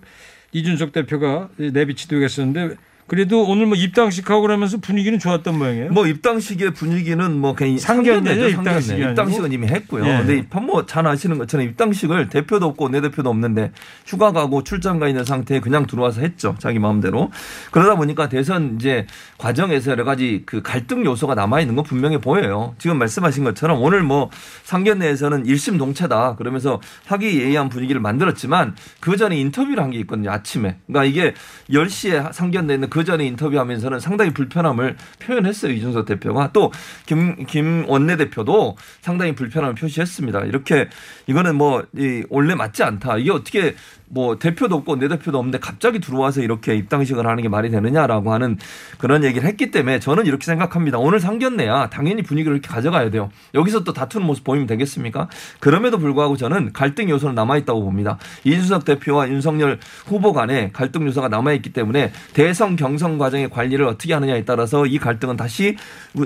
[0.53, 2.75] 이준석 대표가 내비치도록 했었는데
[3.09, 5.91] 그래도 오늘 뭐 입당식 하고 그러면서 분위기는 좋았던 모양이에요.
[5.91, 8.59] 뭐 입당식의 분위기는 뭐 그냥 상견례죠.
[8.69, 9.09] 아니고.
[9.09, 10.05] 입당식은 이미 했고요.
[10.05, 10.17] 예.
[10.25, 13.71] 근데 뭐잘 아시는 것처럼 입당식을 대표도 없고 내 대표도 없는데
[14.05, 16.55] 휴가 가고 출장 가 있는 상태에 그냥 들어와서 했죠.
[16.59, 17.29] 자기 마음대로.
[17.71, 19.05] 그러다 보니까 대선 이제
[19.37, 22.75] 과정에서 여러 가지 그 갈등 요소가 남아 있는 건 분명히 보여요.
[22.77, 24.29] 지금 말씀하신 것처럼 오늘 뭐
[24.63, 30.29] 상견례에서는 일심 동체다 그러면서 화기애애한 분위기를 만들었지만 그 전에 인터뷰를 한 게 있거든요.
[30.31, 30.77] 아침에.
[30.85, 31.33] 그러니까 이게
[31.71, 35.71] 10시에 상견례는 그 전에 인터뷰하면서는 상당히 불편함을 표현했어요.
[35.73, 36.71] 이준석 대표가 또
[37.05, 40.45] 김 김 원내대표도 상당히 불편함을 표시했습니다.
[40.45, 40.87] 이렇게
[41.27, 43.17] 이거는 뭐 이 원래 맞지 않다.
[43.17, 43.75] 이게 어떻게
[44.09, 48.57] 뭐 대표도 없고 내 대표도 없는데 갑자기 들어와서 이렇게 입당식을 하는 게 말이 되느냐라고 하는
[48.97, 50.97] 그런 얘기를 했기 때문에 저는 이렇게 생각합니다.
[50.97, 53.29] 오늘 상견례야 당연히 분위기를 이렇게 가져가야 돼요.
[53.53, 55.29] 여기서 또 다투는 모습 보이면 되겠습니까?
[55.59, 58.17] 그럼에도 불구하고 저는 갈등 요소는 남아 있다고 봅니다.
[58.43, 64.13] 이준석 대표와 윤석열 후보 간에 갈등 요소가 남아 있기 때문에 대선 경선 과정의 관리를 어떻게
[64.13, 65.77] 하느냐에 따라서 이 갈등은 다시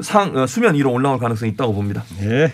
[0.01, 2.03] 상 어, 수면 위로 올라올 가능성이 있다고 봅니다.
[2.21, 2.53] 예.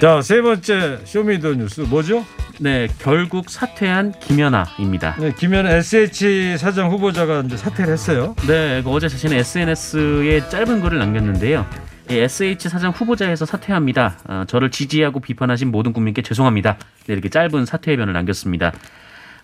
[0.00, 2.24] 자, 세 번째 Show Me the 뉴스 뭐죠?
[2.60, 5.16] 네, 결국 사퇴한 김현아입니다.
[5.18, 8.34] 네, 김현아 SH 사장 후보자가 이제 사퇴를 했어요.
[8.46, 11.66] 네, 그 어제 자신의 SNS에 짧은 글을 남겼는데요.
[12.10, 14.18] 예, SH 사장 후보자에서 사퇴합니다.
[14.28, 16.76] 어, 저를 지지하고 비판하신 모든 국민께 죄송합니다.
[17.06, 18.72] 네, 이렇게 짧은 사퇴의 변을 남겼습니다.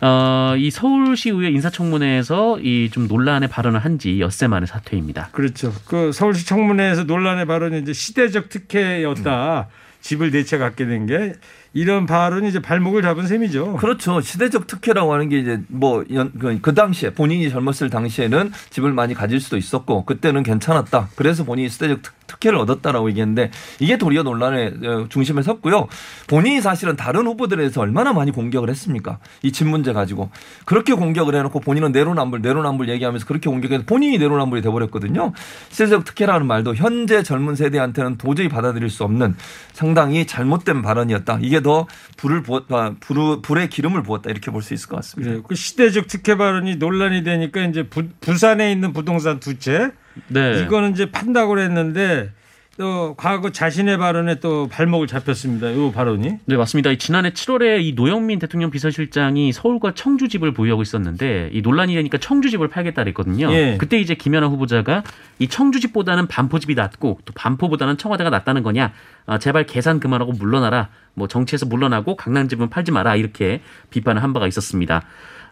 [0.02, 5.30] 어, 이 서울시의회 인사청문회에서 이 좀 논란의 발언을 한 지 엿새 만에 사퇴입니다.
[5.32, 5.72] 그렇죠.
[5.86, 9.68] 그 서울시 청문회에서 논란의 발언이 이제 시대적 특혜였다.
[10.02, 11.32] 집을 내채 갖게 된 게
[11.74, 13.76] 이런 발언이 이제 발목을 잡은 셈이죠.
[13.78, 14.20] 그렇죠.
[14.20, 19.56] 시대적 특혜라고 하는 게 이제 뭐그 그 당시에 본인이 젊었을 당시에는 집을 많이 가질 수도
[19.56, 21.08] 있었고 그때는 괜찮았다.
[21.14, 25.88] 그래서 본인이 시대적 특, 특혜를 얻었다라고 얘기했는데 이게 도리어 논란의 어, 중심에 섰고요.
[26.26, 29.18] 본인이 사실은 다른 후보들에 대해서 얼마나 많이 공격을 했습니까?
[29.42, 30.30] 이 집 문제 가지고
[30.64, 35.32] 그렇게 공격을 해놓고 본인은 내로남불 내로남불 얘기하면서 그렇게 공격해서 본인이 내로남불이 돼버렸거든요.
[35.70, 39.37] 시대적 특혜라는 말도 현재 젊은 세대한테는 도저히 받아들일 수 없는
[39.72, 41.38] 상당히 잘못된 발언이었다.
[41.42, 45.31] 이게 더 불을 부었, 아, 불, 불에 기름을 부었다 이렇게 볼 수 있을 것 같습니다.
[45.31, 45.42] 그래요.
[45.42, 49.90] 그 시대적 특혜 발언이 논란이 되니까 이제 부, 부산에 있는 부동산 두 채
[50.29, 50.62] 네.
[50.62, 52.31] 이거는 이제 판다고 그랬는데
[52.78, 55.68] 또 과거 자신의 발언에 또 발목을 잡혔습니다.
[55.70, 56.38] 이 발언이.
[56.46, 56.90] 네, 맞습니다.
[56.90, 62.16] 이 지난해 7월에 이 노영민 대통령 비서실장이 서울과 청주 집을 보유하고 있었는데 이 논란이 되니까
[62.16, 63.52] 청주 집을 팔겠다 그랬거든요.
[63.52, 63.76] 예.
[63.78, 65.02] 그때 이제 김연아 후보자가
[65.38, 68.92] 이 청주 집보다는 반포 집이 낫고 또 반포보다는 청와대가 낫다는 거냐?
[69.26, 70.88] 아, 제발 계산 그만하고 물러나라.
[71.14, 73.16] 뭐 정치에서 물러나고 강남 집은 팔지 마라.
[73.16, 75.02] 이렇게 비판을 한 바가 있었습니다.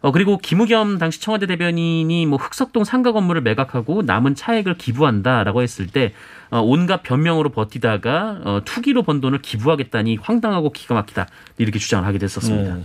[0.02, 5.86] 어, 그리고 김우겸 당시 청와대 대변인이 뭐 흑석동 상가 건물을 매각하고 남은 차액을 기부한다라고 했을
[5.86, 11.26] 때 어, 온갖 변명으로 버티다가 어, 투기로 번 돈을 기부하겠다니 황당하고 기가 막히다
[11.58, 12.74] 이렇게 주장을 하게 됐었습니다.
[12.74, 12.82] 네.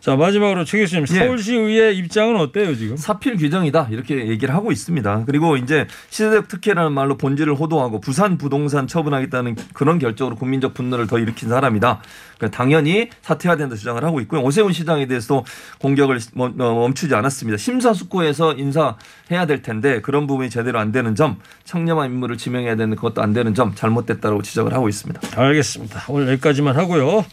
[0.00, 1.18] 자 마지막으로 최 교수님 예.
[1.18, 2.96] 서울시의회 입장은 어때요 지금?
[2.96, 5.24] 사필 규정이다 이렇게 얘기를 하고 있습니다.
[5.26, 11.18] 그리고 이제 시대적 특혜라는 말로 본질을 호도하고 부산 부동산 처분하겠다는 그런 결정으로 국민적 분노를 더
[11.18, 12.00] 일으킨 사람이다.
[12.38, 14.42] 그러니까 당연히 사퇴해야 된다 주장을 하고 있고요.
[14.42, 15.44] 오세훈 시장에 대해서도
[15.80, 17.56] 공격을 멈- 어, 멈추지 않았습니다.
[17.56, 23.07] 심사숙고해서 인사해야 될 텐데 그런 부분이 제대로 안 되는 점, 청렴한 인물을 지명해야 되는 그
[23.08, 25.20] 것도 안 되는 점 잘못됐다고 지적을 하고 있습니다.
[25.40, 26.04] 알겠습니다.
[26.08, 27.24] 오늘 여기까지만 하고요.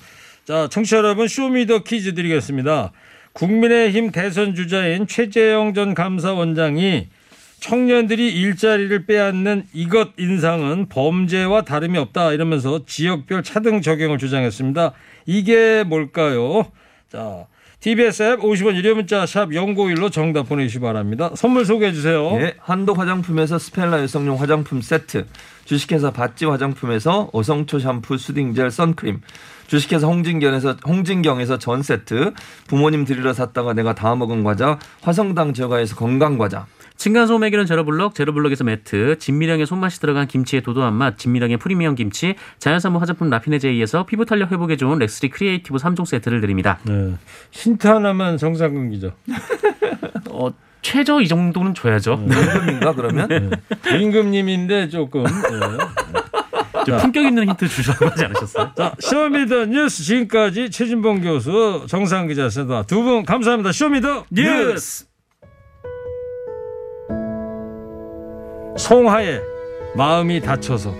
[0.46, 2.92] 자, 청취자 여러분 Show Me the 퀴즈 드리겠습니다.
[3.34, 7.08] 국민의힘 대선 주자인 최재형 전 감사원장이
[7.60, 14.94] 청년들의 일자리를 빼앗는 이것 인상은 범죄와 다름이 없다 이러면서 지역별 차등 적용을 주장했습니다.
[15.26, 16.68] 이게 뭘까요?
[17.12, 17.48] 자,
[17.86, 21.30] TBS 앱 50원 유료 문자 샵 0951로 정답 보내주시기 바랍니다.
[21.36, 22.32] 선물 소개해 주세요.
[22.42, 25.28] 예, 한도 화장품에서 스펠라 여성용 화장품 세트,
[25.66, 29.22] 주식회사 바찌 화장품에서 어성초 샴푸 soothing gel 선크림,
[29.68, 32.34] 주식회사 홍진경에서 홍진경에서 전 세트,
[32.66, 36.66] 부모님 드리러 샀다가 내가 다 먹은 과자, 화성당 저가에서 건강 과자,
[36.98, 43.00] 층간소음 해결은 제로블럭, 제로블럭에서 매트, 진미령의 손맛이 들어간 김치의 도도한 맛, 진미령의 프리미엄 김치, 자연산모
[43.00, 46.80] 화장품 라피네제이에서 피부 탄력 회복에 좋은 렉스리 크리에이티브 3종 세트를 드립니다.
[46.84, 47.14] 네.
[47.52, 49.12] 힌트 하나만 정상근 기자.
[50.30, 52.14] 어, 최저 이 정도는 줘야죠.
[52.14, 53.52] 임금인가 그러면?
[54.00, 55.24] 임금님인데 조금.
[55.24, 55.32] 네.
[56.86, 58.72] 좀 품격 있는 힌트 주셔서 하지 않으셨어요?
[58.78, 62.84] 자, 쇼미더 뉴스 지금까지 최진봉 교수, 정상 기자였습니다.
[62.84, 63.72] 두분 감사합니다.
[63.72, 65.06] 쇼미더 뉴스.
[68.78, 69.42] 송하의
[69.96, 70.94] 마음이 다쳐서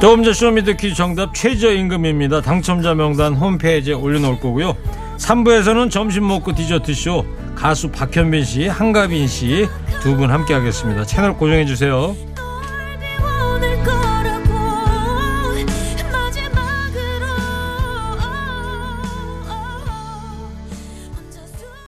[0.00, 2.42] 조금 전 쇼미더키 정답 최저임금입니다.
[2.42, 4.76] 당첨자 명단 홈페이지에 올려놓을 거고요.
[5.16, 7.24] 3부에서는 점심 먹고 디저트쇼
[7.54, 9.66] 가수 박현빈 씨, 한가빈 씨
[10.02, 11.04] 두 분 함께 하겠습니다.
[11.06, 12.14] 채널 고정해 주세요.